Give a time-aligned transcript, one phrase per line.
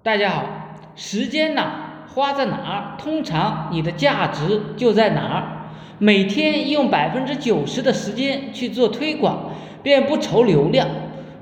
[0.00, 0.44] 大家好，
[0.94, 1.72] 时间呢
[2.14, 5.42] 花在哪儿，通常你的价值就在哪儿。
[5.98, 9.50] 每天用百分之九十的时间去做推广，
[9.82, 10.86] 便不愁流量；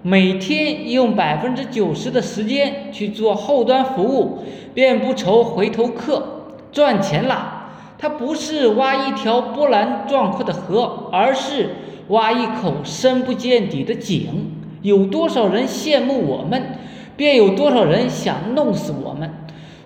[0.00, 4.42] 每天用百分之九十的时间去做后端服务，
[4.72, 6.26] 便不愁回头客。
[6.72, 7.68] 赚钱了，
[7.98, 11.74] 它不是挖一条波澜壮阔的河，而是
[12.08, 14.50] 挖一口深不见底的井。
[14.80, 16.78] 有多少人羡慕我们？
[17.16, 19.30] 便有多少人想弄死我们，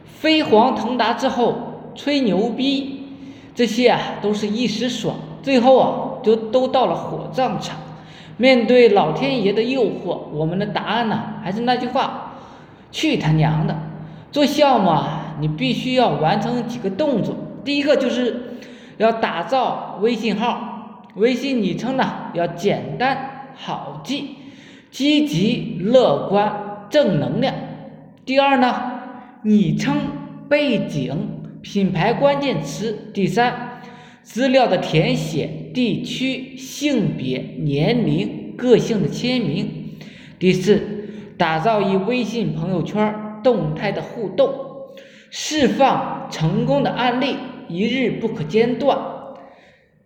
[0.05, 3.07] 飞黄腾达之后吹牛逼，
[3.55, 7.77] 这些啊都是一时爽，最后啊就都到了火葬场。
[8.37, 12.37] 面对老天爷的诱惑，我们的答案呢还是那句话：
[12.91, 13.77] 去他娘的！
[14.33, 17.35] 做项目啊，你必须要完成几个动作，
[17.65, 18.57] 第一个就是
[18.97, 24.37] 要打造微信号，微信昵称呢要简单好记，
[24.91, 26.70] 积极乐观。
[26.91, 27.55] 正能量。
[28.27, 28.75] 第二呢，
[29.45, 29.97] 昵称、
[30.49, 31.17] 背景、
[31.63, 33.11] 品牌关键词。
[33.15, 33.81] 第三，
[34.23, 39.97] 资料的填写、地区、性别、年龄、个性的签名。
[40.39, 40.83] 第四，
[41.39, 44.53] 打造一微信朋友圈动态的互动，
[45.31, 47.37] 释放成功的案例，
[47.69, 48.99] 一日不可间断。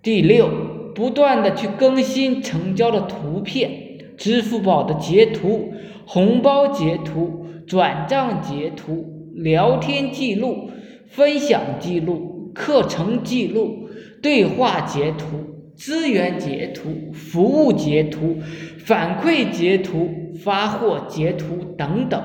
[0.02, 0.48] 第六，
[0.94, 5.72] 不断的去更新成交的图片，支付宝的截图。
[6.06, 10.68] 红包截图、转账截图、聊天记录、
[11.08, 13.88] 分享记录、课程记录、
[14.20, 15.24] 对话截图、
[15.74, 18.36] 资源截图、服务截图、
[18.84, 22.22] 反馈截图、发货截图等等。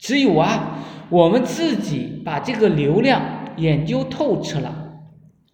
[0.00, 3.22] 只有啊，我们自己把这个流量
[3.56, 4.94] 研究透彻了，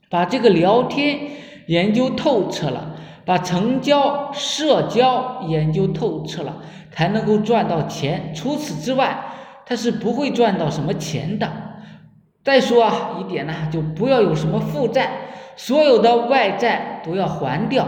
[0.08, 1.18] 把这个聊天
[1.66, 2.97] 研究透彻了。
[3.28, 8.32] 把成交、社交研究透彻了，才能够赚到钱。
[8.34, 9.18] 除此之外，
[9.66, 11.46] 他是不会赚到什么钱的。
[12.42, 15.10] 再说啊，一点呢，就不要有什么负债，
[15.56, 17.86] 所有的外债都要还掉，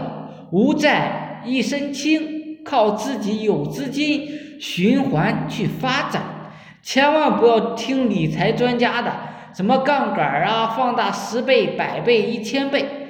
[0.51, 4.29] 无债一身轻，靠自己有资金
[4.59, 6.21] 循环去发展。
[6.83, 9.11] 千万不要听理财专家的，
[9.55, 13.00] 什么杠杆啊，放大十倍、百倍、一千倍。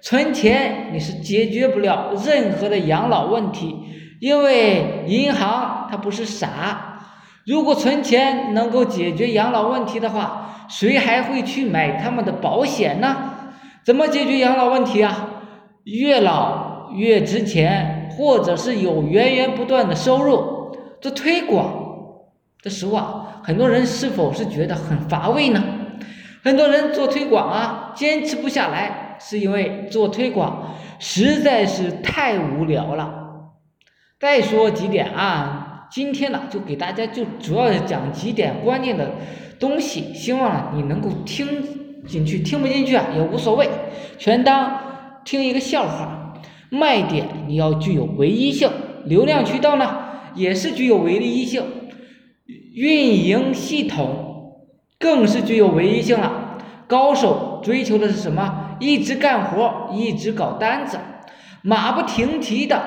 [0.00, 3.76] 存钱你是解决不了任何的养老问题，
[4.20, 7.00] 因为银行它不是傻。
[7.44, 13.16] 如果存钱能够解决养老问题的话，谁还会去买他们的保险呢？
[13.84, 15.30] 怎么解决养老问题啊？
[15.84, 20.76] 越老越值钱，或者是有源源不断的收入。
[21.00, 21.86] 做推广
[22.62, 25.62] 的时候啊，很多人是否是觉得很乏味呢？
[26.44, 29.07] 很多人做推广啊，坚持不下来。
[29.20, 33.26] 是因为做推广实在是太无聊了。
[34.20, 39.12] 再说几点啊，今天呢就给大家就主要讲几点关键的
[39.60, 41.46] 东西，希望你能够听
[42.06, 43.68] 进去，听不进去啊也无所谓，
[44.18, 44.80] 全当
[45.24, 46.34] 听一个笑话。
[46.70, 48.70] 卖点你要具有唯一性，
[49.04, 49.98] 流量渠道呢
[50.34, 51.62] 也是具有唯一性，
[52.74, 54.66] 运营系统
[54.98, 56.58] 更是具有唯一性了。
[56.86, 58.67] 高手追求的是什么？
[58.80, 60.98] 一直干活，一直搞单子，
[61.62, 62.80] 马不停蹄的。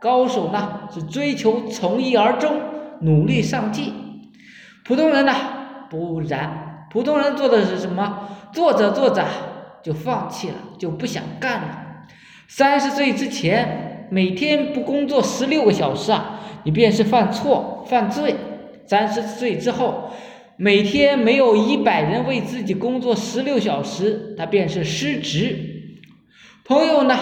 [0.00, 2.60] 高手呢是追求从一而终，
[3.00, 3.92] 努力上进。
[4.84, 5.34] 普通人呢
[5.90, 8.28] 不然，普通人做的是什么？
[8.52, 9.24] 做着做着
[9.82, 11.86] 就放弃了，就不想干了。
[12.48, 18.34] 三十岁之前每天不工作十六个小时啊，你便是犯错犯罪。
[18.86, 20.10] 三十岁之后。
[20.62, 25.56] 每天没有一百人为自己工作十六小时，他便是失职。
[26.66, 27.16] 朋友呢，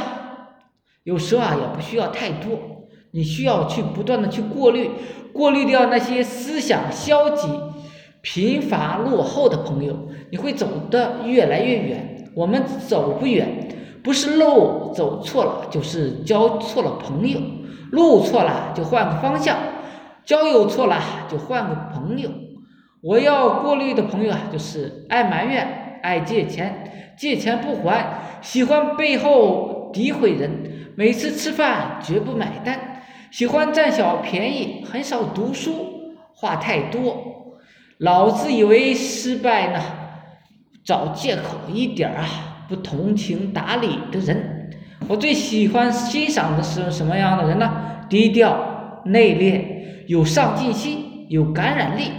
[1.05, 4.91] 有时候啊也不需要太多，你需要去不断的去过滤，
[5.33, 7.47] 过滤掉那些思想消极、
[8.23, 12.33] 贫乏落后的朋友，你会走得越来越远。
[12.35, 13.69] 我们走不远，
[14.03, 17.41] 不是路走错了，就是交错了朋友。
[17.93, 19.57] 路错了就换个方向，
[20.25, 21.01] 交友错了
[21.31, 22.29] 就换个朋友。
[23.01, 30.51] 我要过滤的朋友啊，就是爱埋怨、爱借钱、借钱不还、喜欢背后诋毁人、
[30.97, 37.59] 每次吃饭绝不买单、喜欢占小便宜、很少读书、话太多、
[37.99, 39.81] 老自以为失败呢，
[40.85, 42.27] 找借口一点啊
[42.69, 44.71] 不通情达理的人。
[45.07, 47.71] 我最喜欢欣赏的是什么样的人呢？
[48.09, 52.11] 低调、内敛、有上进心、有感染力。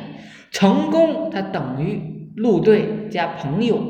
[0.59, 3.81] 成功，它等于路队加朋友。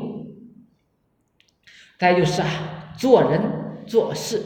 [1.98, 2.48] 再就是啊，
[2.96, 3.40] 做人
[3.88, 4.40] 做事，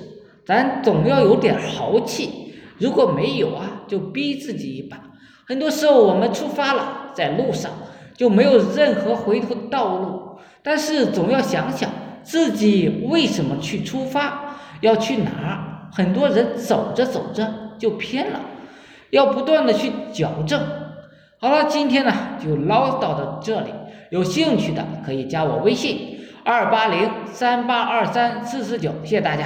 [0.47, 2.55] 咱总要有点豪气。
[2.79, 4.99] 如果没有啊，就逼自己一把。
[5.47, 7.71] 很多时候我们出发了，在路上
[8.17, 11.91] 就没有任何回头的道路，但是总要想想
[12.23, 15.91] 自己为什么去出发，要去哪儿。
[15.93, 18.41] 很多人走着走着就偏了，
[19.11, 20.67] 要不断的去矫正。
[21.45, 22.11] 好了，今天呢
[22.43, 23.71] 就唠叨到这里，
[24.09, 29.45] 有兴趣的可以加我微信二八零三八二三四四九，谢谢大家。